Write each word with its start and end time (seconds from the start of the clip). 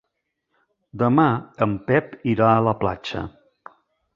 Demà 1.01 1.25
en 1.67 1.75
Pep 1.91 2.15
irà 2.33 2.49
a 2.55 2.65
la 2.69 2.77
platja. 2.81 3.23